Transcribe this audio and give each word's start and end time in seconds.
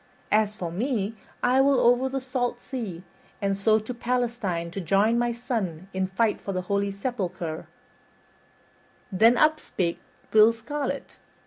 As 0.31 0.55
for 0.55 0.71
me, 0.71 1.13
I 1.43 1.61
will 1.61 1.79
over 1.79 2.09
the 2.09 2.19
salt 2.19 2.59
sea, 2.59 3.03
and 3.39 3.55
so 3.55 3.77
to 3.77 3.93
Palestine 3.93 4.71
to 4.71 4.81
join 4.81 5.19
my 5.19 5.31
son 5.31 5.89
in 5.93 6.07
fight 6.07 6.41
for 6.41 6.53
the 6.53 6.63
holy 6.63 6.89
sepulcher." 6.89 7.67
Then 9.11 9.37
up 9.37 9.59
spake 9.59 9.99
Will 10.33 10.53
Scarlet. 10.53 11.19